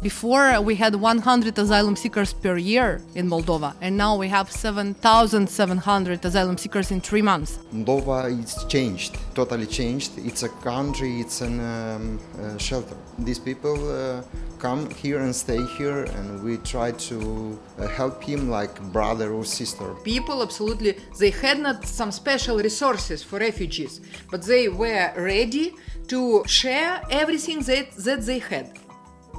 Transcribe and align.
Before 0.00 0.60
we 0.60 0.76
had 0.76 0.94
100 0.94 1.58
asylum 1.58 1.96
seekers 1.96 2.32
per 2.32 2.56
year 2.56 3.00
in 3.16 3.28
Moldova, 3.28 3.74
and 3.80 3.96
now 3.96 4.16
we 4.16 4.28
have 4.28 4.48
7,700 4.48 6.24
asylum 6.24 6.56
seekers 6.56 6.92
in 6.92 7.00
three 7.00 7.20
months. 7.20 7.58
Moldova 7.72 8.30
is 8.30 8.64
changed, 8.68 9.18
totally 9.34 9.66
changed. 9.66 10.12
It's 10.18 10.44
a 10.44 10.50
country, 10.50 11.20
it's 11.20 11.40
a 11.40 11.46
um, 11.46 12.20
uh, 12.40 12.56
shelter. 12.58 12.96
These 13.18 13.40
people 13.40 13.76
uh, 13.90 14.22
come 14.60 14.88
here 14.90 15.18
and 15.18 15.34
stay 15.34 15.64
here, 15.76 16.04
and 16.04 16.44
we 16.44 16.58
try 16.58 16.92
to 16.92 17.58
uh, 17.80 17.88
help 17.88 18.22
him 18.22 18.48
like 18.48 18.80
brother 18.92 19.32
or 19.32 19.44
sister. 19.44 19.94
People 20.04 20.44
absolutely, 20.44 20.96
they 21.18 21.30
had 21.30 21.58
not 21.58 21.84
some 21.84 22.12
special 22.12 22.58
resources 22.58 23.24
for 23.24 23.40
refugees, 23.40 24.00
but 24.30 24.42
they 24.42 24.68
were 24.68 25.12
ready 25.16 25.74
to 26.06 26.44
share 26.46 27.02
everything 27.10 27.58
that, 27.62 27.90
that 27.96 28.20
they 28.24 28.38
had. 28.38 28.78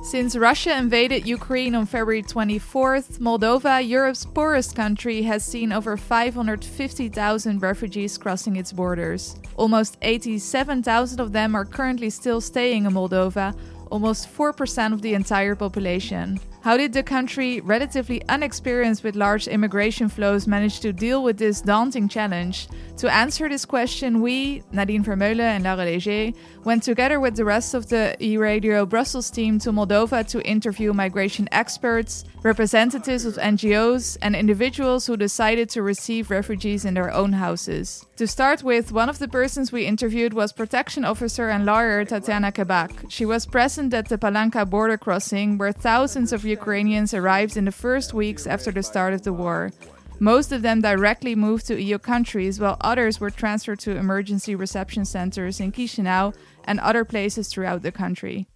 Since 0.01 0.37
Russia 0.37 0.77
invaded 0.77 1.27
Ukraine 1.27 1.75
on 1.75 1.85
February 1.85 2.23
24th, 2.23 3.19
Moldova, 3.19 3.85
Europe's 3.85 4.25
poorest 4.25 4.75
country, 4.75 5.21
has 5.23 5.43
seen 5.43 5.73
over 5.73 5.97
550,000 5.97 7.61
refugees 7.61 8.17
crossing 8.17 8.55
its 8.55 8.71
borders. 8.71 9.35
Almost 9.57 9.97
87,000 10.01 11.19
of 11.19 11.33
them 11.33 11.53
are 11.53 11.65
currently 11.65 12.09
still 12.09 12.39
staying 12.39 12.85
in 12.85 12.93
Moldova, 12.93 13.53
almost 13.91 14.33
4% 14.33 14.93
of 14.93 15.01
the 15.01 15.13
entire 15.13 15.55
population. 15.55 16.39
How 16.61 16.75
did 16.75 16.91
the 16.91 17.03
country, 17.03 17.61
relatively 17.61 18.21
unexperienced 18.27 19.01
with 19.01 19.15
large 19.15 19.47
immigration 19.47 20.09
flows, 20.09 20.45
manage 20.45 20.81
to 20.81 20.91
deal 20.91 21.23
with 21.23 21.37
this 21.37 21.61
daunting 21.61 22.09
challenge? 22.09 22.67
To 22.97 23.09
answer 23.09 23.47
this 23.47 23.63
question, 23.63 24.21
we, 24.21 24.61
Nadine 24.73 25.01
Vermeulen 25.01 25.39
and 25.39 25.63
Laura 25.63 25.85
Léger, 25.85 26.35
went 26.65 26.83
together 26.83 27.21
with 27.21 27.37
the 27.37 27.45
rest 27.45 27.73
of 27.73 27.87
the 27.87 28.21
e-Radio 28.21 28.85
Brussels 28.85 29.31
team 29.31 29.57
to 29.59 29.71
Moldova 29.71 30.27
to 30.27 30.45
interview 30.45 30.91
migration 30.91 31.47
experts, 31.53 32.25
representatives 32.43 33.23
of 33.23 33.35
NGOs, 33.35 34.17
and 34.21 34.35
individuals 34.35 35.07
who 35.07 35.15
decided 35.15 35.69
to 35.69 35.81
receive 35.81 36.29
refugees 36.29 36.83
in 36.83 36.93
their 36.93 37.13
own 37.13 37.31
houses. 37.31 38.05
To 38.17 38.27
start 38.27 38.63
with, 38.63 38.91
one 38.91 39.07
of 39.07 39.19
the 39.19 39.29
persons 39.29 39.71
we 39.71 39.85
interviewed 39.85 40.33
was 40.33 40.51
protection 40.51 41.05
officer 41.05 41.47
and 41.47 41.65
lawyer 41.65 42.03
Tatiana 42.03 42.51
Kabak. 42.51 42.91
She 43.07 43.25
was 43.25 43.45
present 43.45 43.93
at 43.93 44.09
the 44.09 44.17
Palanka 44.17 44.69
border 44.69 44.97
crossing 44.97 45.57
where 45.57 45.71
thousands 45.71 46.33
of 46.33 46.43
Ukrainians 46.49 47.13
arrived 47.13 47.55
in 47.55 47.65
the 47.65 47.71
first 47.71 48.13
weeks 48.13 48.45
after 48.47 48.71
the 48.71 48.83
start 48.83 49.13
of 49.13 49.23
the 49.23 49.33
war. 49.33 49.71
Most 50.19 50.51
of 50.51 50.61
them 50.61 50.81
directly 50.81 51.33
moved 51.35 51.67
to 51.67 51.81
EU 51.81 51.97
countries, 51.97 52.59
while 52.59 52.77
others 52.81 53.19
were 53.19 53.29
transferred 53.29 53.79
to 53.79 53.95
emergency 53.95 54.53
reception 54.55 55.05
centers 55.05 55.59
in 55.59 55.71
Chisinau 55.71 56.33
and 56.65 56.79
other 56.79 57.05
places 57.05 57.47
throughout 57.47 57.83
the 57.83 57.91
country. 57.91 58.47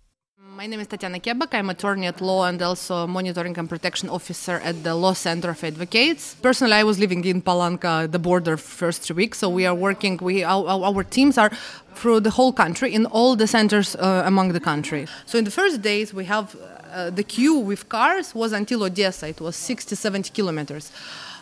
My 0.56 0.68
name 0.68 0.82
is 0.82 0.88
Tatiana 0.88 1.20
Kebak. 1.20 1.56
I'm 1.56 1.72
attorney 1.72 2.06
at 2.06 2.22
law 2.22 2.46
and 2.46 2.62
also 2.62 3.08
monitoring 3.08 3.58
and 3.58 3.68
protection 3.68 4.08
officer 4.08 4.62
at 4.64 4.84
the 4.84 4.94
Law 4.94 5.14
Center 5.14 5.50
of 5.50 5.64
Advocates. 5.64 6.36
Personally, 6.44 6.73
I 6.73 6.84
was 6.84 7.00
living 7.00 7.26
in 7.26 7.42
Palanka, 7.42 8.12
the 8.12 8.20
border, 8.20 8.56
first 8.56 9.02
three 9.02 9.16
weeks. 9.16 9.40
So 9.40 9.50
we 9.50 9.66
are 9.66 9.74
working. 9.74 10.18
We 10.18 10.44
our, 10.44 10.68
our 10.68 11.04
teams 11.04 11.40
are 11.40 11.50
through 11.96 12.20
the 12.20 12.30
whole 12.30 12.54
country 12.54 12.94
in 12.94 13.08
all 13.08 13.36
the 13.36 13.48
centers 13.48 13.96
uh, 13.96 14.22
among 14.26 14.54
the 14.54 14.59
country. 14.59 15.08
So 15.26 15.40
in 15.40 15.44
the 15.44 15.52
first 15.52 15.81
days, 15.81 16.14
we 16.14 16.26
have 16.26 16.56
uh, 16.92 17.09
the 17.09 17.24
queue 17.24 17.58
with 17.58 17.90
cars 17.90 18.36
was 18.36 18.52
until 18.52 18.84
Odessa. 18.84 19.28
It 19.30 19.42
was 19.42 19.56
60, 19.56 19.96
70 19.96 20.30
kilometers. 20.34 20.92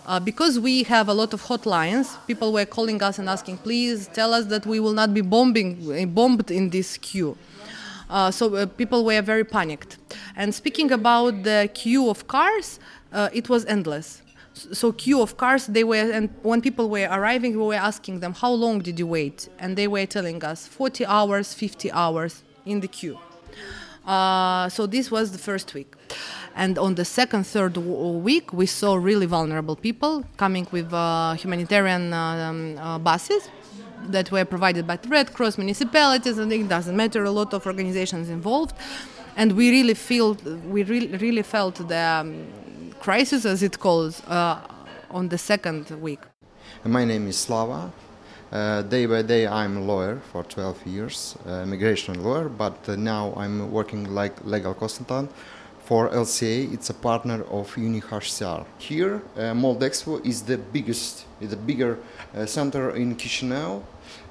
Uh, 0.06 0.22
because 0.22 0.58
we 0.58 0.84
have 0.84 1.09
a 1.09 1.14
lot 1.14 1.34
of 1.34 1.44
hotlines, 1.44 2.17
people 2.28 2.54
were 2.54 2.66
calling 2.66 3.04
us 3.04 3.20
and 3.20 3.28
asking, 3.30 3.58
please 3.58 4.08
tell 4.08 4.34
us 4.34 4.45
that 4.45 4.66
we 4.66 4.80
will 4.80 4.94
not 4.94 5.14
be 5.14 5.22
bombing, 5.22 6.12
bombed 6.14 6.50
in 6.50 6.70
this 6.70 6.98
queue. 6.98 7.38
Uh, 8.12 8.30
so 8.30 8.54
uh, 8.54 8.66
people 8.66 9.06
were 9.06 9.22
very 9.22 9.45
panicked. 9.45 9.98
And 10.36 10.54
speaking 10.54 10.92
about 10.92 11.44
the 11.44 11.70
queue 11.73 12.09
of 12.09 12.28
cars, 12.28 12.80
uh, 13.14 13.30
it 13.34 13.48
was 13.48 13.66
endless. 13.66 14.22
So 14.54 14.92
queue 14.92 15.22
of 15.22 15.38
cars, 15.38 15.67
they 15.67 15.86
were, 15.86 16.11
and 16.11 16.30
when 16.44 16.61
people 16.61 16.89
were 16.89 17.08
arriving, 17.10 17.54
we 17.54 17.64
were 17.64 17.83
asking 17.92 18.20
them, 18.20 18.33
how 18.33 18.52
long 18.52 18.80
did 18.80 19.00
you 19.00 19.08
wait? 19.08 19.48
And 19.60 19.77
they 19.77 19.88
were 19.88 20.05
telling 20.05 20.44
us 20.44 20.67
40 20.67 21.05
hours, 21.05 21.54
50 21.54 21.89
hours 21.94 22.44
in 22.66 22.82
the 22.82 22.89
queue. 22.89 23.17
Uh, 24.05 24.67
so 24.67 24.86
this 24.86 25.10
was 25.10 25.32
the 25.32 25.38
first 25.38 25.73
week. 25.73 25.94
And 26.54 26.77
on 26.77 26.95
the 26.95 27.05
second, 27.05 27.45
third 27.45 27.77
week, 27.77 28.52
we 28.52 28.66
saw 28.66 28.95
really 28.95 29.26
vulnerable 29.26 29.77
people 29.77 30.26
coming 30.36 30.67
with 30.71 30.92
uh, 30.92 31.33
humanitarian 31.36 32.11
um, 32.11 32.77
uh, 32.77 33.00
buses 33.00 33.48
that 34.08 34.32
were 34.32 34.45
provided 34.45 34.88
by 34.88 34.98
the 34.98 35.10
Red 35.10 35.34
Cross, 35.34 35.58
municipalities, 35.58 36.38
and 36.38 36.52
it 36.52 36.67
doesn't 36.67 36.95
matter, 36.95 37.23
a 37.23 37.32
lot 37.32 37.54
of 37.54 37.66
organizations 37.66 38.30
involved. 38.30 38.76
And 39.36 39.54
we 39.54 39.70
really 39.70 39.94
feel, 39.94 40.34
we 40.67 40.84
really, 40.84 41.16
really 41.17 41.44
felt 41.44 41.76
the 41.88 41.98
um, 41.98 42.45
crisis, 43.00 43.45
as 43.45 43.64
it 43.64 43.80
calls, 43.80 44.22
uh, 44.28 44.60
on 45.10 45.30
the 45.30 45.38
second 45.38 45.89
week. 46.02 46.20
My 46.84 47.06
name 47.06 47.28
is 47.28 47.38
Slava. 47.38 47.92
Uh, 48.52 48.82
day 48.82 49.06
by 49.06 49.22
day, 49.22 49.48
I'm 49.48 49.78
a 49.78 49.82
lawyer 49.82 50.20
for 50.32 50.44
12 50.44 50.86
years, 50.86 51.38
uh, 51.48 51.62
immigration 51.64 52.22
lawyer, 52.22 52.50
but 52.50 52.78
uh, 52.89 52.95
now 52.98 53.33
I'm 53.38 53.72
working 53.72 54.14
like 54.14 54.44
legal 54.44 54.73
consultant 54.73 55.32
for 55.86 56.09
LCA. 56.09 56.73
It's 56.73 56.89
a 56.89 56.93
partner 56.93 57.43
of 57.43 57.73
UNHCR. 57.75 58.65
Here, 58.77 59.21
uh, 59.36 59.53
Moldexpo 59.53 60.25
is 60.25 60.42
the 60.43 60.58
biggest, 60.58 61.25
the 61.39 61.55
bigger 61.55 61.97
uh, 62.36 62.45
center 62.45 62.92
in 62.95 63.15
Chisinau. 63.15 63.83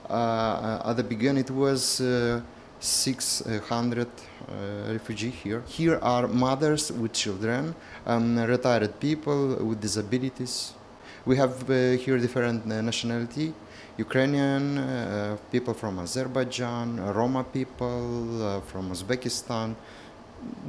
Uh, 0.08 0.82
at 0.84 0.96
the 0.96 1.04
beginning, 1.04 1.44
it 1.44 1.50
was 1.50 2.00
uh, 2.00 2.40
600 2.80 4.08
uh, 4.08 4.92
refugee 4.92 5.30
here. 5.30 5.62
Here 5.68 5.98
are 6.02 6.26
mothers 6.26 6.90
with 6.90 7.12
children, 7.12 7.74
um, 8.06 8.38
retired 8.38 8.98
people 8.98 9.56
with 9.56 9.80
disabilities. 9.80 10.72
We 11.26 11.36
have 11.36 11.68
uh, 11.68 11.98
here 11.98 12.18
different 12.18 12.64
nationality. 12.66 13.52
Ukrainian, 13.98 14.78
uh, 14.78 15.36
people 15.52 15.74
from 15.74 15.98
Azerbaijan, 15.98 16.96
Roma 17.12 17.44
people 17.44 18.42
uh, 18.42 18.60
from 18.62 18.90
Uzbekistan, 18.90 19.74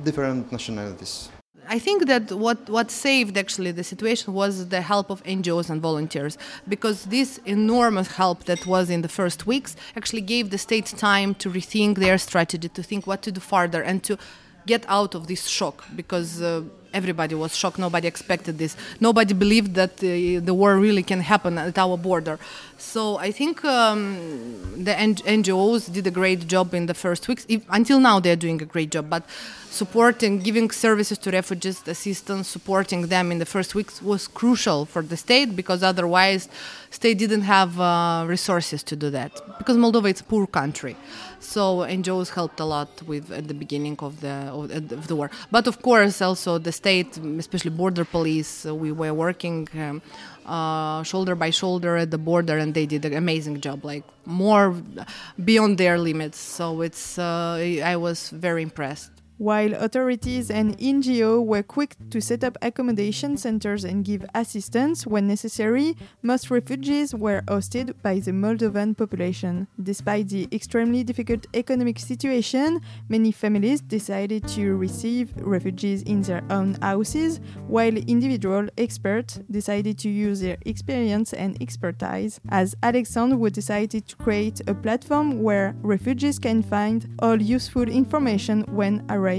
different 0.03 0.51
nationalities. 0.51 1.29
I 1.67 1.79
think 1.79 2.07
that 2.07 2.31
what, 2.31 2.69
what 2.69 2.91
saved 2.91 3.37
actually 3.37 3.71
the 3.71 3.83
situation 3.83 4.33
was 4.33 4.67
the 4.69 4.81
help 4.81 5.09
of 5.09 5.23
NGOs 5.23 5.69
and 5.69 5.81
volunteers 5.81 6.37
because 6.67 7.05
this 7.05 7.39
enormous 7.45 8.07
help 8.15 8.43
that 8.45 8.65
was 8.65 8.89
in 8.89 9.03
the 9.03 9.07
first 9.07 9.45
weeks 9.45 9.75
actually 9.95 10.21
gave 10.21 10.49
the 10.49 10.57
state 10.57 10.87
time 10.97 11.33
to 11.35 11.49
rethink 11.49 11.97
their 11.97 12.17
strategy, 12.17 12.67
to 12.67 12.83
think 12.83 13.07
what 13.07 13.21
to 13.21 13.31
do 13.31 13.39
further, 13.39 13.81
and 13.81 14.03
to 14.03 14.17
get 14.65 14.85
out 14.87 15.15
of 15.15 15.27
this 15.27 15.47
shock 15.47 15.85
because 15.95 16.41
uh, 16.41 16.63
everybody 16.93 17.35
was 17.35 17.55
shocked. 17.55 17.77
Nobody 17.77 18.07
expected 18.07 18.57
this. 18.57 18.75
Nobody 18.99 19.33
believed 19.33 19.75
that 19.75 19.93
uh, 19.99 20.43
the 20.45 20.53
war 20.53 20.77
really 20.77 21.03
can 21.03 21.21
happen 21.21 21.57
at 21.57 21.77
our 21.77 21.97
border. 21.97 22.39
So 22.77 23.17
I 23.17 23.31
think 23.31 23.63
um, 23.63 24.83
the 24.83 24.91
NGOs 24.91 25.91
did 25.91 26.07
a 26.07 26.11
great 26.11 26.47
job 26.47 26.73
in 26.73 26.87
the 26.87 26.93
first 26.93 27.27
weeks. 27.27 27.45
If, 27.47 27.63
until 27.69 27.99
now, 27.99 28.19
they're 28.19 28.35
doing 28.35 28.61
a 28.61 28.65
great 28.65 28.91
job. 28.91 29.09
But 29.09 29.23
supporting, 29.71 30.39
giving 30.39 30.69
services 30.69 31.17
to 31.19 31.31
refugees, 31.31 31.81
assistance, 31.87 32.47
supporting 32.47 33.07
them 33.07 33.31
in 33.31 33.39
the 33.39 33.45
first 33.45 33.73
weeks 33.73 34.01
was 34.01 34.27
crucial 34.27 34.85
for 34.85 35.01
the 35.01 35.15
state 35.15 35.55
because 35.55 35.81
otherwise, 35.81 36.49
state 36.89 37.17
didn't 37.17 37.41
have 37.41 37.79
uh, 37.79 38.25
resources 38.27 38.83
to 38.83 38.95
do 38.95 39.09
that. 39.09 39.31
Because 39.57 39.77
Moldova 39.77 40.11
is 40.13 40.19
a 40.19 40.23
poor 40.23 40.45
country, 40.45 40.95
so 41.39 41.79
NGOs 41.79 42.29
helped 42.33 42.59
a 42.59 42.65
lot 42.65 43.01
with 43.03 43.31
at 43.31 43.47
the 43.47 43.53
beginning 43.53 43.95
of 43.99 44.21
the 44.21 44.35
of 44.99 45.07
the 45.07 45.15
war. 45.15 45.31
But 45.49 45.67
of 45.67 45.81
course, 45.81 46.21
also 46.21 46.57
the 46.57 46.71
state, 46.81 47.11
especially 47.43 47.71
border 47.71 48.05
police, 48.05 48.65
uh, 48.65 48.73
we 48.83 48.91
were 48.91 49.13
working. 49.13 49.67
Um, 49.75 50.01
uh, 50.45 51.03
shoulder 51.03 51.35
by 51.35 51.51
shoulder 51.51 51.95
at 51.97 52.09
the 52.09 52.17
border, 52.17 52.57
and 52.57 52.73
they 52.73 52.87
did 52.87 53.05
an 53.05 53.13
amazing 53.13 53.61
job, 53.61 53.85
like 53.85 54.03
more 54.25 54.75
beyond 55.45 55.77
their 55.77 55.97
limits. 55.99 56.39
So 56.39 56.81
it's 56.81 57.19
uh, 57.19 57.61
I 57.93 57.95
was 57.95 58.29
very 58.29 58.63
impressed. 58.63 59.11
While 59.41 59.73
authorities 59.73 60.51
and 60.51 60.77
NGO 60.77 61.43
were 61.43 61.63
quick 61.63 61.95
to 62.11 62.21
set 62.21 62.43
up 62.43 62.59
accommodation 62.61 63.37
centers 63.37 63.83
and 63.83 64.05
give 64.05 64.23
assistance 64.35 65.07
when 65.07 65.27
necessary, 65.27 65.97
most 66.21 66.51
refugees 66.51 67.15
were 67.15 67.41
hosted 67.47 67.95
by 68.03 68.19
the 68.19 68.33
Moldovan 68.33 68.95
population. 68.95 69.67
Despite 69.81 70.29
the 70.29 70.47
extremely 70.51 71.03
difficult 71.03 71.47
economic 71.55 71.97
situation, 71.97 72.81
many 73.09 73.31
families 73.31 73.81
decided 73.81 74.47
to 74.49 74.75
receive 74.75 75.33
refugees 75.37 76.03
in 76.03 76.21
their 76.21 76.43
own 76.51 76.75
houses, 76.75 77.39
while 77.65 77.97
individual 77.97 78.67
experts 78.77 79.39
decided 79.49 79.97
to 79.97 80.09
use 80.11 80.41
their 80.41 80.57
experience 80.67 81.33
and 81.33 81.59
expertise, 81.59 82.39
as 82.49 82.75
Alexandre 82.83 83.37
would 83.37 83.53
decided 83.53 84.07
to 84.07 84.15
create 84.17 84.61
a 84.67 84.75
platform 84.75 85.41
where 85.41 85.75
refugees 85.81 86.37
can 86.37 86.61
find 86.61 87.09
all 87.23 87.41
useful 87.41 87.89
information 87.89 88.61
when 88.69 89.03
arriving 89.09 89.30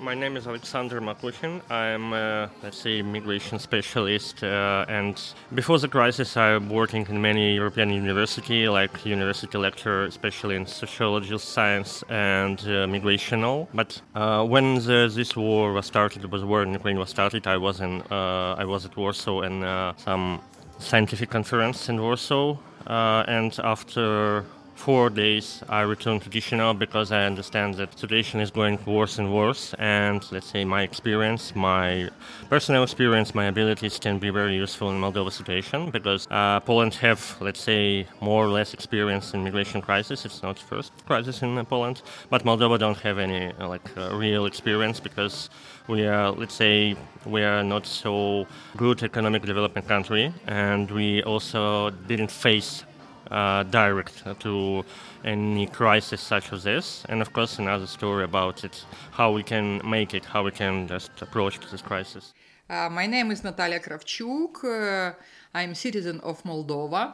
My 0.00 0.14
name 0.14 0.36
is 0.36 0.46
Alexander 0.46 1.00
Makuchin. 1.00 1.60
I'm, 1.70 2.12
uh, 2.12 2.48
let's 2.62 2.78
say, 2.78 3.02
migration 3.02 3.58
specialist. 3.58 4.42
Uh, 4.42 4.86
and 4.88 5.20
before 5.54 5.78
the 5.78 5.88
crisis, 5.88 6.36
I'm 6.36 6.70
working 6.70 7.06
in 7.08 7.20
many 7.20 7.54
European 7.54 7.90
universities, 7.90 8.68
like 8.68 9.04
university 9.04 9.58
lecturer, 9.58 10.04
especially 10.06 10.56
in 10.56 10.66
sociology, 10.66 11.38
science, 11.38 12.02
and 12.08 12.58
uh, 12.60 12.86
migrational. 12.94 13.68
But 13.74 14.00
uh, 14.14 14.44
when 14.44 14.76
the, 14.76 15.12
this 15.14 15.36
war 15.36 15.72
was 15.72 15.86
started, 15.86 16.24
was 16.32 16.42
war 16.44 16.62
in 16.62 16.72
Ukraine 16.72 16.98
was 16.98 17.10
started, 17.10 17.46
I 17.46 17.58
was 17.58 17.80
in, 17.80 18.02
uh, 18.10 18.62
I 18.62 18.64
was 18.64 18.84
at 18.86 18.96
Warsaw 18.96 19.42
and 19.42 19.62
uh, 19.62 19.92
some 19.96 20.40
scientific 20.78 21.30
conference 21.30 21.88
in 21.88 22.00
Warsaw. 22.00 22.56
and 22.86 23.52
after 23.62 24.44
four 24.74 25.10
days 25.10 25.62
I 25.68 25.82
returned 25.82 26.22
to 26.22 26.30
Chisinau 26.30 26.78
because 26.78 27.12
I 27.12 27.24
understand 27.24 27.74
that 27.74 27.98
situation 27.98 28.40
is 28.40 28.50
going 28.50 28.78
worse 28.84 29.18
and 29.18 29.32
worse 29.32 29.74
and 29.78 30.20
let's 30.32 30.46
say 30.46 30.64
my 30.64 30.82
experience, 30.82 31.54
my 31.54 32.10
personal 32.48 32.82
experience, 32.82 33.34
my 33.34 33.46
abilities 33.46 33.98
can 33.98 34.18
be 34.18 34.30
very 34.30 34.56
useful 34.56 34.90
in 34.90 35.00
Moldova 35.00 35.32
situation 35.32 35.90
because 35.90 36.26
uh, 36.30 36.60
Poland 36.60 36.94
have 36.94 37.36
let's 37.40 37.60
say 37.60 38.06
more 38.20 38.44
or 38.44 38.48
less 38.48 38.74
experience 38.74 39.34
in 39.34 39.44
migration 39.44 39.80
crisis. 39.80 40.24
It's 40.24 40.42
not 40.42 40.58
first 40.58 40.92
crisis 41.06 41.42
in 41.42 41.64
Poland, 41.66 42.02
but 42.30 42.44
Moldova 42.44 42.78
don't 42.78 42.98
have 42.98 43.18
any 43.18 43.52
uh, 43.52 43.68
like 43.68 43.88
uh, 43.96 44.14
real 44.16 44.46
experience 44.46 45.00
because 45.00 45.50
we 45.88 46.06
are 46.06 46.30
let's 46.30 46.54
say 46.54 46.96
we 47.26 47.42
are 47.42 47.62
not 47.62 47.86
so 47.86 48.46
good 48.76 49.02
economic 49.02 49.42
development 49.42 49.86
country 49.86 50.32
and 50.46 50.90
we 50.90 51.22
also 51.22 51.90
didn't 52.08 52.30
face 52.30 52.82
uh, 52.82 52.93
direct 53.30 54.24
to 54.40 54.84
any 55.24 55.66
crisis 55.66 56.20
such 56.20 56.52
as 56.52 56.64
this. 56.64 57.04
And 57.08 57.22
of 57.22 57.32
course, 57.32 57.58
another 57.58 57.86
story 57.86 58.24
about 58.24 58.64
it, 58.64 58.84
how 59.12 59.32
we 59.32 59.42
can 59.42 59.80
make 59.88 60.14
it, 60.14 60.24
how 60.24 60.44
we 60.44 60.50
can 60.50 60.88
just 60.88 61.10
approach 61.22 61.58
this 61.70 61.82
crisis. 61.82 62.34
Uh, 62.68 62.88
my 62.88 63.06
name 63.06 63.30
is 63.30 63.44
Natalia 63.44 63.78
Kravchuk. 63.78 64.64
Uh, 64.64 65.12
I'm 65.56 65.74
citizen 65.74 66.18
of 66.20 66.42
Moldova. 66.44 67.12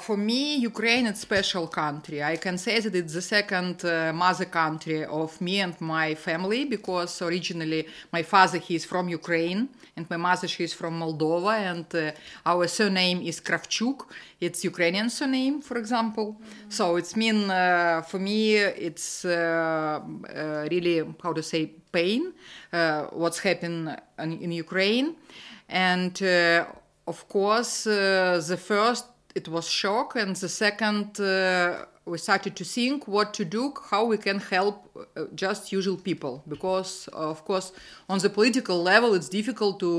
For 0.00 0.16
me, 0.16 0.56
Ukraine 0.56 1.06
is 1.06 1.18
a 1.18 1.20
special 1.20 1.68
country. 1.68 2.22
I 2.22 2.36
can 2.36 2.58
say 2.58 2.80
that 2.80 2.94
it's 2.94 3.14
the 3.14 3.22
second 3.22 3.84
uh, 3.84 4.12
mother 4.12 4.44
country 4.44 5.04
of 5.04 5.40
me 5.40 5.60
and 5.60 5.80
my 5.80 6.14
family 6.16 6.64
because 6.64 7.22
originally 7.22 7.86
my 8.12 8.22
father 8.22 8.58
he 8.58 8.74
is 8.74 8.84
from 8.84 9.08
Ukraine 9.08 9.68
and 9.96 10.10
my 10.10 10.18
mother 10.18 10.48
she 10.48 10.64
is 10.64 10.74
from 10.74 11.00
Moldova 11.00 11.54
and 11.70 11.86
uh, 11.94 12.10
our 12.44 12.66
surname 12.66 13.22
is 13.22 13.40
Kravchuk. 13.40 14.04
It's 14.40 14.64
Ukrainian 14.64 15.10
surname, 15.10 15.60
for 15.60 15.76
example. 15.78 16.28
Mm-hmm. 16.32 16.70
So 16.70 16.96
it's 16.96 17.16
mean 17.16 17.50
uh, 17.50 18.02
for 18.02 18.18
me 18.18 18.56
it's 18.56 19.24
uh, 19.24 20.00
uh, 20.00 20.68
really 20.70 21.04
how 21.22 21.32
to 21.32 21.42
say 21.42 21.72
pain 21.90 22.32
what's 23.12 23.40
happened 23.40 23.96
in, 24.18 24.32
in 24.44 24.52
Ukraine 24.52 25.16
and 25.68 26.14
of 27.08 27.26
course, 27.26 27.86
uh, 27.86 28.40
the 28.46 28.58
first 28.58 29.06
it 29.38 29.46
was 29.48 29.66
shock, 29.82 30.08
and 30.22 30.32
the 30.44 30.48
second 30.64 31.20
uh, 31.20 31.84
we 32.12 32.18
started 32.18 32.52
to 32.60 32.64
think 32.64 33.06
what 33.16 33.28
to 33.38 33.44
do, 33.44 33.62
how 33.90 34.02
we 34.12 34.18
can 34.26 34.38
help 34.54 34.76
uh, 34.96 35.24
just 35.44 35.62
usual 35.78 35.98
people, 36.10 36.34
because 36.54 37.08
of 37.12 37.38
course 37.48 37.68
on 38.12 38.18
the 38.24 38.30
political 38.38 38.78
level 38.92 39.10
it's 39.18 39.30
difficult 39.40 39.74
to 39.86 39.92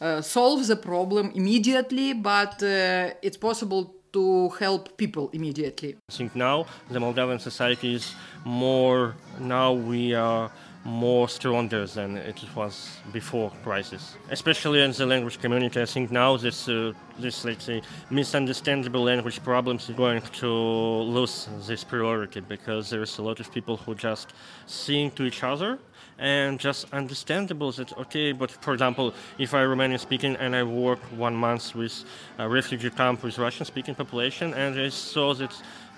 uh, 0.00 0.20
solve 0.36 0.60
the 0.72 0.76
problem 0.76 1.24
immediately, 1.34 2.08
but 2.14 2.54
uh, 2.62 3.26
it's 3.26 3.38
possible 3.48 3.82
to 4.12 4.48
help 4.64 4.82
people 4.96 5.24
immediately. 5.32 5.90
I 6.10 6.12
think 6.18 6.34
now 6.34 6.66
the 6.94 6.98
Moldovan 6.98 7.40
society 7.40 7.94
is 7.98 8.14
more 8.44 9.14
now 9.38 9.68
we 9.92 10.14
are 10.14 10.50
more 10.84 11.28
stronger 11.28 11.86
than 11.86 12.16
it 12.16 12.42
was 12.54 12.90
before 13.12 13.52
crisis. 13.62 14.16
Especially 14.30 14.82
in 14.82 14.92
the 14.92 15.04
language 15.04 15.38
community, 15.38 15.80
I 15.80 15.84
think 15.84 16.10
now 16.10 16.36
this 16.36 16.68
uh, 16.68 16.92
this 17.18 17.44
let's 17.44 17.64
say 17.64 17.82
misunderstandable 18.08 19.02
language 19.02 19.42
problems 19.42 19.88
is 19.90 19.96
going 19.96 20.22
to 20.40 20.48
lose 20.48 21.48
this 21.66 21.84
priority 21.84 22.40
because 22.40 22.88
there's 22.88 23.18
a 23.18 23.22
lot 23.22 23.40
of 23.40 23.52
people 23.52 23.76
who 23.76 23.94
just 23.94 24.32
sing 24.66 25.10
to 25.12 25.24
each 25.24 25.42
other 25.44 25.78
and 26.20 26.60
just 26.60 26.86
understandable 26.92 27.72
that 27.72 27.96
okay 27.98 28.30
but 28.32 28.50
for 28.50 28.72
example 28.74 29.12
if 29.38 29.54
i 29.54 29.62
romanian 29.62 29.98
speaking 29.98 30.36
and 30.36 30.54
i 30.54 30.62
work 30.62 31.00
one 31.16 31.34
month 31.34 31.74
with 31.74 32.04
a 32.38 32.48
refugee 32.48 32.90
camp 32.90 33.22
with 33.22 33.38
russian 33.38 33.66
speaking 33.66 33.94
population 33.94 34.54
and 34.54 34.78
i 34.78 34.88
saw 34.88 35.34
that 35.34 35.52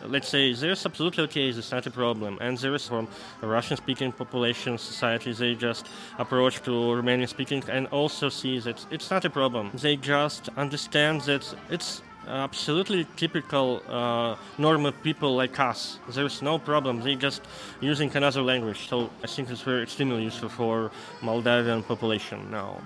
let's 0.06 0.28
say 0.28 0.52
there's 0.52 0.84
absolutely 0.84 1.24
okay, 1.24 1.48
it's 1.48 1.70
not 1.70 1.86
a 1.86 1.90
problem. 1.90 2.38
And 2.40 2.58
there 2.58 2.74
is 2.74 2.88
from 2.88 3.08
Russian 3.40 3.76
speaking 3.76 4.12
population 4.12 4.78
society, 4.78 5.32
they 5.32 5.54
just 5.54 5.86
approach 6.19 6.62
to 6.62 6.70
Romanian 6.70 7.28
speaking 7.28 7.62
and 7.69 7.86
also 7.88 8.28
see 8.28 8.58
that 8.60 8.84
it's 8.90 9.10
not 9.10 9.24
a 9.24 9.30
problem. 9.30 9.70
They 9.74 9.96
just 9.96 10.48
understand 10.56 11.22
that 11.22 11.54
it's 11.70 12.02
absolutely 12.26 13.06
typical 13.16 13.82
uh, 13.88 14.36
normal 14.58 14.92
people 14.92 15.34
like 15.34 15.58
us. 15.58 15.98
There's 16.08 16.42
no 16.42 16.58
problem. 16.58 17.00
They 17.00 17.14
just 17.14 17.42
using 17.80 18.14
another 18.16 18.42
language. 18.42 18.88
So 18.88 19.10
I 19.22 19.26
think 19.26 19.50
it's 19.50 19.62
very 19.62 19.82
extremely 19.82 20.22
useful 20.24 20.48
for 20.48 20.90
Moldavian 21.22 21.82
population 21.82 22.50
now 22.50 22.80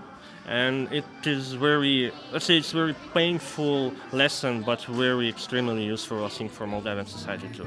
and 0.46 0.92
it 0.92 1.04
is 1.24 1.54
very 1.54 2.12
let's 2.32 2.44
say 2.44 2.56
it's 2.56 2.70
very 2.70 2.94
painful 3.12 3.92
lesson 4.12 4.62
but 4.62 4.80
very 4.84 5.28
extremely 5.28 5.84
useful 5.84 6.24
i 6.24 6.28
think 6.28 6.52
for 6.52 6.66
moldavian 6.66 7.06
society 7.06 7.48
too 7.52 7.66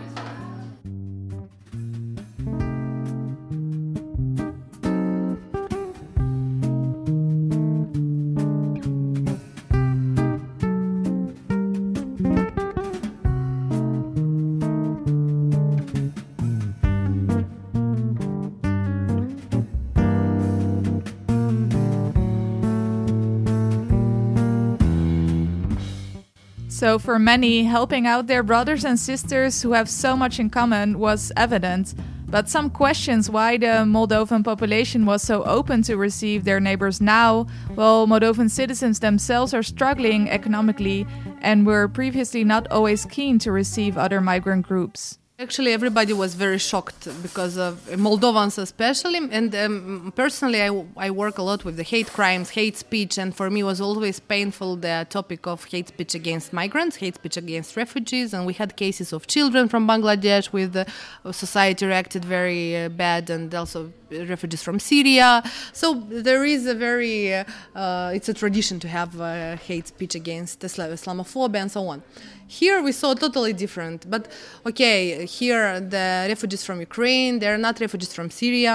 So, 26.79 26.97
for 26.97 27.19
many, 27.19 27.65
helping 27.65 28.07
out 28.07 28.27
their 28.27 28.41
brothers 28.41 28.85
and 28.85 28.97
sisters 28.97 29.61
who 29.61 29.73
have 29.73 29.89
so 29.89 30.15
much 30.15 30.39
in 30.39 30.49
common 30.49 30.97
was 30.97 31.29
evident. 31.35 31.93
But 32.25 32.47
some 32.47 32.69
questions 32.69 33.29
why 33.29 33.57
the 33.57 33.83
Moldovan 33.83 34.45
population 34.45 35.05
was 35.05 35.21
so 35.21 35.43
open 35.43 35.81
to 35.81 35.97
receive 35.97 36.45
their 36.45 36.61
neighbors 36.61 37.01
now, 37.01 37.47
while 37.75 38.07
Moldovan 38.07 38.49
citizens 38.49 39.01
themselves 39.01 39.53
are 39.53 39.61
struggling 39.61 40.29
economically 40.29 41.05
and 41.41 41.65
were 41.65 41.89
previously 41.89 42.45
not 42.45 42.65
always 42.71 43.03
keen 43.03 43.39
to 43.39 43.51
receive 43.51 43.97
other 43.97 44.21
migrant 44.21 44.65
groups. 44.65 45.19
Actually, 45.41 45.71
everybody 45.71 46.11
was 46.11 46.35
very 46.35 46.57
shocked 46.57 47.07
because 47.21 47.55
of 47.55 47.75
Moldovans, 47.91 48.57
especially. 48.57 49.19
And 49.31 49.55
um, 49.55 50.11
personally, 50.13 50.61
I, 50.61 50.85
I 50.97 51.11
work 51.11 51.37
a 51.37 51.41
lot 51.41 51.63
with 51.63 51.77
the 51.77 51.83
hate 51.83 52.07
crimes, 52.07 52.49
hate 52.49 52.75
speech, 52.75 53.17
and 53.17 53.33
for 53.33 53.49
me, 53.49 53.63
was 53.63 53.79
always 53.79 54.19
painful 54.19 54.75
the 54.75 55.07
topic 55.09 55.47
of 55.47 55.63
hate 55.63 55.87
speech 55.87 56.13
against 56.13 56.51
migrants, 56.51 56.97
hate 56.97 57.15
speech 57.15 57.37
against 57.37 57.77
refugees. 57.77 58.33
And 58.33 58.45
we 58.45 58.51
had 58.51 58.75
cases 58.75 59.13
of 59.13 59.27
children 59.27 59.69
from 59.69 59.87
Bangladesh 59.87 60.51
with 60.51 60.73
the 60.73 60.85
society 61.31 61.85
reacted 61.85 62.25
very 62.25 62.75
uh, 62.75 62.89
bad, 62.89 63.29
and 63.29 63.55
also 63.55 63.93
refugees 64.11 64.61
from 64.61 64.77
Syria. 64.77 65.41
So 65.71 66.03
there 66.09 66.43
is 66.43 66.65
a 66.65 66.75
very, 66.75 67.33
uh, 67.33 68.11
it's 68.13 68.27
a 68.27 68.33
tradition 68.33 68.79
to 68.81 68.89
have 68.89 69.21
uh, 69.21 69.55
hate 69.55 69.87
speech 69.87 70.15
against 70.15 70.59
Islamophobia 70.59 71.61
and 71.61 71.71
so 71.71 71.87
on. 71.87 72.03
Here 72.47 72.81
we 72.81 72.91
saw 72.91 73.13
totally 73.13 73.53
different. 73.53 74.09
But 74.09 74.27
okay, 74.65 75.27
here 75.29 75.79
the 75.79 76.07
refugees 76.33 76.63
from 76.67 76.77
Ukraine, 76.79 77.39
they're 77.39 77.63
not 77.67 77.79
refugees 77.79 78.13
from 78.17 78.27
Syria, 78.29 78.71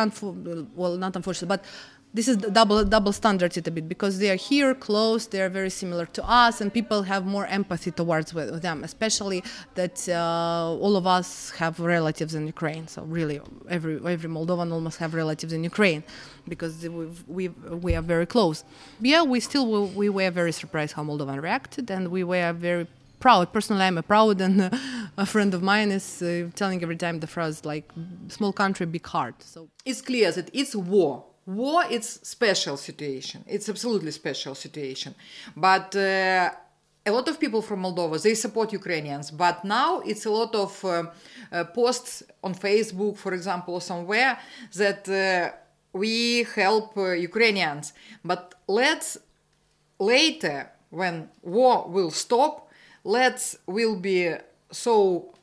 well, 0.80 0.96
not 0.96 1.12
unfortunately, 1.16 1.56
but 1.56 1.64
this 2.14 2.28
is 2.28 2.37
double 2.37 2.84
double 2.84 3.12
standard 3.12 3.56
a 3.56 3.70
bit 3.70 3.88
because 3.88 4.20
they 4.20 4.30
are 4.30 4.37
here 4.37 4.73
close 4.73 5.26
they 5.26 5.42
are 5.42 5.49
very 5.49 5.68
similar 5.68 6.06
to 6.06 6.23
us 6.25 6.61
and 6.61 6.73
people 6.73 7.02
have 7.02 7.26
more 7.26 7.46
empathy 7.46 7.90
towards 7.90 8.30
them 8.30 8.84
especially 8.84 9.42
that 9.75 10.08
uh, 10.08 10.84
all 10.84 10.96
of 10.96 11.06
us 11.08 11.50
have 11.58 11.80
relatives 11.80 12.34
in 12.37 12.46
ukraine. 12.46 12.87
So 12.87 13.02
really 13.02 13.40
every 13.68 13.96
every 14.14 14.30
moldovan 14.30 14.73
almost 14.73 14.99
have 14.99 15.12
relatives 15.12 15.52
in 15.52 15.64
ukraine 15.64 16.04
because 16.49 16.88
we 17.26 17.49
we 17.87 17.96
are 17.96 18.06
very 18.14 18.26
close. 18.26 18.64
Yeah 19.00 19.23
we 19.23 19.40
still 19.40 19.66
we, 19.68 19.80
we 20.02 20.08
were 20.08 20.30
very 20.30 20.52
surprised 20.52 20.92
how 20.94 21.02
moldovan 21.02 21.42
reacted 21.42 21.90
and 21.90 22.08
we 22.16 22.23
were 22.23 22.52
very 22.52 22.87
proud. 23.25 23.47
Personally, 23.59 23.85
I'm 23.88 23.99
a 23.99 24.02
proud, 24.02 24.37
and 24.47 24.57
a 25.25 25.26
friend 25.35 25.52
of 25.54 25.62
mine 25.62 25.90
is 26.00 26.09
uh, 26.23 26.50
telling 26.61 26.78
every 26.83 26.99
time 27.04 27.16
the 27.25 27.31
phrase 27.35 27.64
like 27.73 27.87
"small 28.37 28.52
country, 28.62 28.85
big 28.87 29.07
heart." 29.14 29.37
So 29.54 29.61
it's 29.90 30.02
clear 30.11 30.28
that 30.37 30.49
it's 30.61 30.75
war. 30.95 31.14
War, 31.47 31.81
it's 31.97 32.09
special 32.37 32.76
situation. 32.88 33.38
It's 33.54 33.69
absolutely 33.75 34.12
special 34.23 34.54
situation, 34.66 35.14
but. 35.69 35.88
Uh, 35.97 36.50
a 37.07 37.12
lot 37.19 37.28
of 37.28 37.38
people 37.38 37.61
from 37.69 37.83
Moldova 37.83 38.16
they 38.26 38.35
support 38.35 38.73
Ukrainians, 38.73 39.26
but 39.45 39.57
now 39.62 39.90
it's 40.11 40.25
a 40.25 40.31
lot 40.40 40.52
of 40.64 40.73
uh, 40.85 40.90
uh, 40.90 41.64
posts 41.78 42.23
on 42.47 42.54
Facebook, 42.54 43.14
for 43.25 43.33
example, 43.35 43.78
somewhere 43.81 44.33
that 44.83 45.02
uh, 45.07 45.19
we 45.93 46.47
help 46.61 46.97
uh, 46.97 47.11
Ukrainians. 47.28 47.93
But 48.31 48.43
let's 48.81 49.19
later, 49.99 50.59
when 51.00 51.14
war 51.43 51.76
will 51.97 52.11
stop, 52.11 52.63
let's 53.04 53.58
will 53.66 53.96
be 53.96 54.34
so 54.70 55.34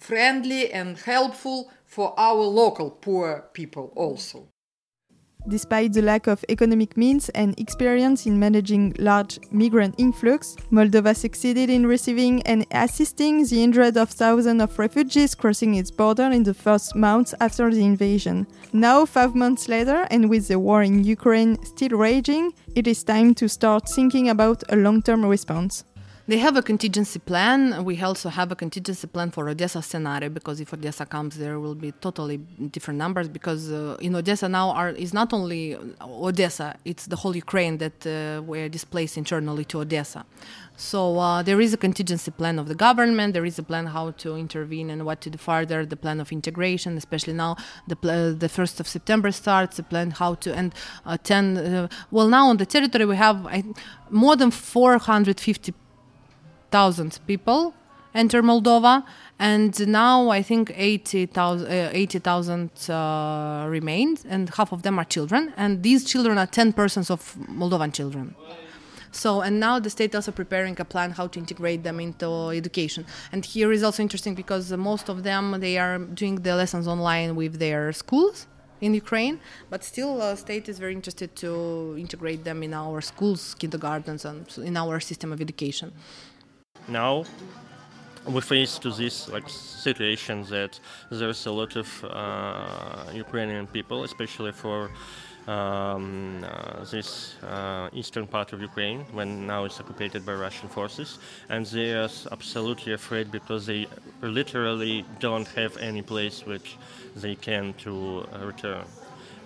friendly 0.00 0.72
and 0.72 0.98
helpful 0.98 1.70
for 1.84 2.18
our 2.18 2.42
local 2.42 2.90
poor 2.90 3.44
people 3.52 3.92
also. 3.94 4.48
Despite 5.48 5.94
the 5.94 6.02
lack 6.02 6.26
of 6.26 6.44
economic 6.50 6.96
means 6.96 7.30
and 7.30 7.58
experience 7.58 8.26
in 8.26 8.38
managing 8.38 8.94
large 8.98 9.38
migrant 9.50 9.94
influx, 9.96 10.54
Moldova 10.70 11.16
succeeded 11.16 11.70
in 11.70 11.86
receiving 11.86 12.42
and 12.42 12.66
assisting 12.72 13.44
the 13.44 13.60
hundreds 13.60 13.96
of 13.96 14.10
thousands 14.10 14.62
of 14.62 14.78
refugees 14.78 15.34
crossing 15.34 15.76
its 15.76 15.90
border 15.90 16.24
in 16.24 16.42
the 16.42 16.52
first 16.52 16.94
months 16.94 17.34
after 17.40 17.70
the 17.70 17.82
invasion. 17.82 18.46
Now, 18.74 19.06
five 19.06 19.34
months 19.34 19.66
later, 19.68 20.06
and 20.10 20.28
with 20.28 20.48
the 20.48 20.58
war 20.58 20.82
in 20.82 21.04
Ukraine 21.04 21.56
still 21.64 21.96
raging, 21.96 22.52
it 22.76 22.86
is 22.86 23.02
time 23.02 23.34
to 23.36 23.48
start 23.48 23.88
thinking 23.88 24.28
about 24.28 24.62
a 24.68 24.76
long 24.76 25.00
term 25.00 25.24
response. 25.24 25.84
They 26.30 26.38
have 26.38 26.56
a 26.56 26.62
contingency 26.62 27.18
plan. 27.18 27.84
We 27.84 28.00
also 28.00 28.28
have 28.28 28.52
a 28.52 28.54
contingency 28.54 29.08
plan 29.08 29.32
for 29.32 29.48
Odessa 29.48 29.82
scenario 29.82 30.28
because 30.30 30.60
if 30.60 30.72
Odessa 30.72 31.04
comes, 31.04 31.36
there 31.36 31.58
will 31.58 31.74
be 31.74 31.90
totally 31.90 32.36
different 32.76 32.98
numbers. 32.98 33.28
Because 33.28 33.72
uh, 33.72 33.96
in 34.00 34.14
Odessa 34.14 34.48
now 34.48 34.70
are 34.70 34.90
is 34.90 35.12
not 35.12 35.32
only 35.32 35.76
Odessa; 36.00 36.76
it's 36.84 37.06
the 37.06 37.16
whole 37.16 37.34
Ukraine 37.34 37.78
that 37.78 37.98
uh, 38.06 38.42
were 38.42 38.68
displaced 38.68 39.16
internally 39.18 39.64
to 39.64 39.80
Odessa. 39.80 40.24
So 40.76 41.18
uh, 41.18 41.42
there 41.42 41.60
is 41.60 41.74
a 41.74 41.76
contingency 41.76 42.30
plan 42.30 42.60
of 42.60 42.68
the 42.68 42.76
government. 42.76 43.34
There 43.34 43.44
is 43.44 43.58
a 43.58 43.64
plan 43.64 43.86
how 43.86 44.12
to 44.22 44.36
intervene 44.36 44.88
and 44.88 45.04
what 45.04 45.20
to 45.22 45.30
do 45.30 45.38
further. 45.50 45.84
The 45.84 45.96
plan 45.96 46.20
of 46.20 46.30
integration, 46.30 46.96
especially 46.96 47.32
now, 47.32 47.56
the 47.88 47.96
pl- 47.96 48.36
the 48.36 48.48
first 48.48 48.78
of 48.78 48.86
September 48.86 49.32
starts. 49.32 49.78
The 49.78 49.82
plan 49.92 50.12
how 50.12 50.34
to 50.42 50.54
and 50.54 50.72
uh, 51.04 51.16
ten. 51.30 51.44
Uh, 51.56 51.88
well, 52.12 52.28
now 52.28 52.46
on 52.50 52.58
the 52.58 52.66
territory 52.66 53.04
we 53.04 53.16
have 53.16 53.38
more 54.10 54.36
than 54.36 54.52
450 54.52 55.74
thousand 56.70 57.18
people 57.26 57.74
enter 58.14 58.42
Moldova, 58.42 59.04
and 59.38 59.88
now 59.88 60.28
I 60.28 60.42
think 60.42 60.72
80,000 60.74 61.66
uh, 61.66 61.90
80, 61.92 62.92
uh, 62.92 63.66
remain, 63.68 64.16
and 64.28 64.50
half 64.50 64.72
of 64.72 64.82
them 64.82 64.98
are 64.98 65.04
children, 65.04 65.52
and 65.56 65.82
these 65.82 66.04
children 66.04 66.38
are 66.38 66.46
10 66.46 66.72
persons 66.72 67.10
of 67.10 67.36
Moldovan 67.48 67.92
children. 67.92 68.34
So, 69.12 69.40
and 69.40 69.58
now 69.58 69.80
the 69.80 69.90
state 69.90 70.14
also 70.14 70.30
preparing 70.30 70.80
a 70.80 70.84
plan 70.84 71.10
how 71.10 71.26
to 71.26 71.38
integrate 71.38 71.82
them 71.82 71.98
into 71.98 72.50
education. 72.50 73.06
And 73.32 73.44
here 73.44 73.72
is 73.72 73.82
also 73.82 74.04
interesting 74.04 74.36
because 74.36 74.70
most 74.70 75.08
of 75.08 75.24
them 75.24 75.58
they 75.58 75.78
are 75.78 75.98
doing 75.98 76.36
the 76.36 76.54
lessons 76.54 76.86
online 76.86 77.34
with 77.34 77.58
their 77.58 77.92
schools 77.92 78.46
in 78.80 78.94
Ukraine, 78.94 79.40
but 79.68 79.82
still, 79.84 80.22
uh, 80.22 80.36
state 80.36 80.68
is 80.68 80.78
very 80.78 80.94
interested 80.94 81.34
to 81.36 81.96
integrate 81.98 82.44
them 82.44 82.62
in 82.62 82.72
our 82.72 83.00
schools, 83.00 83.54
kindergartens, 83.58 84.24
and 84.24 84.46
in 84.58 84.76
our 84.76 85.00
system 85.00 85.32
of 85.32 85.40
education 85.40 85.92
now 86.90 87.24
we 88.26 88.40
face 88.40 88.78
to 88.78 88.90
this 88.90 89.28
like 89.28 89.48
situation 89.48 90.44
that 90.44 90.78
there's 91.10 91.46
a 91.46 91.52
lot 91.52 91.76
of 91.76 92.04
uh, 92.04 93.04
Ukrainian 93.12 93.66
people, 93.66 94.04
especially 94.04 94.52
for 94.52 94.90
um, 95.46 96.44
uh, 96.44 96.84
this 96.84 97.34
uh, 97.42 97.88
eastern 97.92 98.26
part 98.26 98.52
of 98.52 98.60
Ukraine, 98.60 99.00
when 99.12 99.46
now 99.46 99.64
it's 99.64 99.80
occupied 99.80 100.24
by 100.26 100.34
Russian 100.34 100.68
forces, 100.68 101.18
and 101.48 101.64
they 101.66 101.94
are 101.94 102.10
absolutely 102.30 102.92
afraid 102.92 103.30
because 103.30 103.66
they 103.66 103.86
literally 104.20 105.04
don't 105.18 105.48
have 105.48 105.76
any 105.78 106.02
place 106.02 106.44
which 106.44 106.76
they 107.16 107.34
can 107.34 107.72
to 107.84 108.26
uh, 108.34 108.46
return 108.46 108.84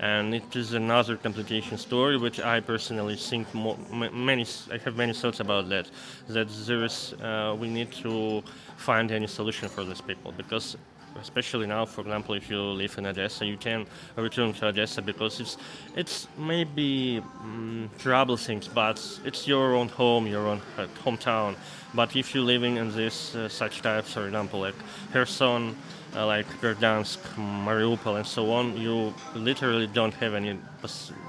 and 0.04 0.34
it 0.34 0.54
is 0.54 0.74
another 0.74 1.16
complication 1.16 1.78
story 1.78 2.18
which 2.18 2.38
I 2.38 2.60
personally 2.60 3.16
think 3.16 3.52
more, 3.54 3.78
many 3.90 4.44
I 4.70 4.76
have 4.84 4.96
many 4.96 5.14
thoughts 5.14 5.40
about 5.40 5.70
that 5.70 5.86
that 6.28 6.48
there 6.66 6.84
is 6.84 7.14
uh, 7.22 7.56
we 7.58 7.68
need 7.70 7.90
to 8.04 8.42
find 8.76 9.10
any 9.10 9.26
solution 9.26 9.66
for 9.68 9.82
these 9.82 10.02
people. 10.02 10.32
Because 10.32 10.76
especially 11.22 11.66
now 11.66 11.86
for 11.86 12.02
example 12.02 12.34
if 12.34 12.50
you 12.50 12.60
live 12.60 12.98
in 12.98 13.06
Odessa 13.06 13.46
you 13.46 13.56
can 13.56 13.86
return 14.16 14.52
to 14.52 14.66
Odessa 14.66 15.00
because 15.00 15.40
it's 15.40 15.56
it's 15.96 16.28
maybe 16.36 17.22
um, 17.40 17.88
trouble 17.98 18.36
things 18.36 18.68
but 18.68 18.98
it's 19.24 19.46
your 19.46 19.74
own 19.74 19.88
home 19.88 20.26
your 20.26 20.46
own 20.46 20.60
uh, 20.76 20.86
hometown. 21.04 21.56
But 21.94 22.14
if 22.14 22.34
you're 22.34 22.44
living 22.54 22.76
in 22.76 22.90
this 22.92 23.34
uh, 23.34 23.48
such 23.48 23.80
types 23.80 24.12
for 24.12 24.26
example 24.26 24.60
like 24.60 24.78
Kherson 25.12 25.74
uh, 26.14 26.26
like 26.26 26.46
Berdyansk, 26.60 27.18
Mariupol, 27.64 28.16
and 28.16 28.26
so 28.26 28.52
on, 28.52 28.76
you 28.76 29.14
literally 29.34 29.86
don't 29.86 30.14
have 30.14 30.34
any 30.34 30.58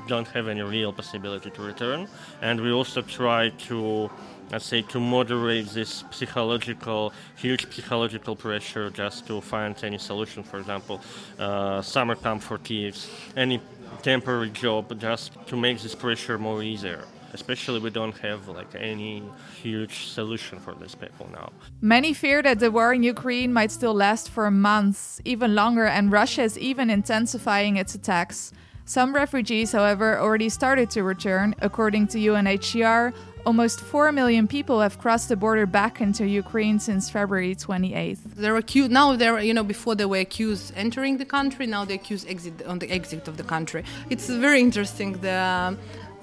don't 0.08 0.27
have 0.27 0.48
any 0.48 0.62
real 0.62 0.94
possibility 0.94 1.50
to 1.50 1.62
return. 1.62 2.08
And 2.42 2.62
we 2.62 2.72
also 2.72 3.01
try 3.01 3.50
to 3.68 4.10
let's 4.51 4.65
say 4.65 4.82
to 4.84 5.00
moderate 5.00 5.68
this 5.70 6.04
psychological 6.12 7.12
huge 7.36 7.65
psychological 7.74 8.36
pressure 8.36 8.89
just 8.89 9.25
to 9.27 9.42
find 9.42 9.75
any 9.84 9.98
solution 9.98 10.44
for 10.44 10.60
example 10.60 11.01
uh, 11.39 11.82
summer 11.82 12.15
camp 12.15 12.44
for 12.44 12.58
kids 12.60 13.10
any 13.36 13.60
temporary 14.04 14.51
job 14.51 15.00
just 15.00 15.32
to 15.48 15.58
make 15.58 15.80
this 15.80 15.96
pressure 15.96 16.38
more 16.38 16.62
easier 16.62 17.06
especially 17.39 17.80
we 17.88 17.92
don't 18.00 18.18
have 18.30 18.42
like 18.60 18.72
any 18.94 19.13
huge 19.62 19.96
solution 20.18 20.56
for 20.65 20.74
these 20.82 20.96
people 21.04 21.25
now. 21.39 21.48
Many 21.96 22.12
fear 22.24 22.42
that 22.48 22.58
the 22.63 22.72
war 22.77 22.89
in 22.98 23.04
Ukraine 23.15 23.51
might 23.60 23.72
still 23.80 23.96
last 24.08 24.25
for 24.36 24.50
months, 24.50 25.22
even 25.34 25.50
longer, 25.62 25.86
and 25.98 26.04
Russia 26.22 26.44
is 26.50 26.56
even 26.70 26.89
intensifying 27.00 27.74
its 27.82 27.94
attacks. 28.00 28.39
Some 28.86 29.10
refugees, 29.15 29.72
however, 29.77 30.10
already 30.20 30.50
started 30.50 30.88
to 30.92 31.00
return. 31.04 31.48
According 31.70 32.04
to 32.12 32.18
UNHCR, 32.20 33.13
almost 33.46 33.82
4 33.82 34.12
million 34.12 34.48
people 34.48 34.80
have 34.80 34.98
crossed 34.98 35.30
the 35.30 35.36
border 35.36 35.65
back 35.65 36.01
into 36.01 36.25
Ukraine 36.27 36.80
since 36.80 37.10
February 37.10 37.56
28th. 37.56 38.20
They're 38.36 38.58
accused 38.58 38.92
now 38.92 39.15
they're 39.15 39.39
you 39.39 39.54
know 39.54 39.63
before 39.63 39.96
they 39.96 40.06
were 40.06 40.24
accused 40.30 40.74
entering 40.75 41.18
the 41.18 41.25
country, 41.25 41.65
now 41.68 41.86
they 41.86 41.96
accuse 41.96 42.24
exit 42.25 42.56
on 42.65 42.77
the 42.80 42.89
exit 42.92 43.27
of 43.27 43.38
the 43.38 43.48
country. 43.56 43.84
It's 44.10 44.27
very 44.30 44.62
interesting 44.68 45.10
the 45.13 45.77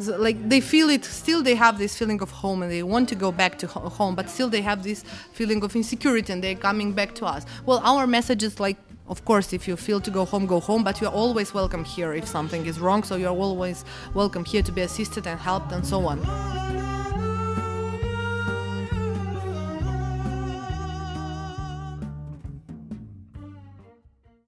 like 0.08 0.48
they 0.48 0.60
feel 0.60 0.88
it 0.90 1.04
still 1.04 1.42
they 1.42 1.54
have 1.54 1.78
this 1.78 1.96
feeling 1.96 2.20
of 2.20 2.30
home 2.30 2.62
and 2.62 2.70
they 2.70 2.82
want 2.82 3.08
to 3.08 3.14
go 3.14 3.32
back 3.32 3.58
to 3.58 3.66
home 3.66 4.14
but 4.14 4.28
still 4.28 4.48
they 4.48 4.62
have 4.62 4.82
this 4.82 5.04
feeling 5.32 5.62
of 5.62 5.74
insecurity 5.74 6.32
and 6.32 6.42
they're 6.42 6.54
coming 6.54 6.92
back 6.92 7.14
to 7.14 7.26
us. 7.26 7.44
Well 7.66 7.80
our 7.84 8.06
message 8.06 8.42
is 8.42 8.60
like 8.60 8.76
of 9.08 9.24
course 9.24 9.52
if 9.52 9.66
you 9.68 9.76
feel 9.76 10.00
to 10.00 10.10
go 10.10 10.24
home 10.24 10.46
go 10.46 10.60
home 10.60 10.84
but 10.84 11.00
you're 11.00 11.10
always 11.10 11.52
welcome 11.52 11.84
here 11.84 12.12
if 12.12 12.26
something 12.26 12.66
is 12.66 12.78
wrong 12.80 13.02
so 13.02 13.16
you're 13.16 13.30
always 13.30 13.84
welcome 14.14 14.44
here 14.44 14.62
to 14.62 14.72
be 14.72 14.82
assisted 14.82 15.26
and 15.26 15.38
helped 15.40 15.72
and 15.72 15.84
so 15.84 16.06
on 16.06 16.81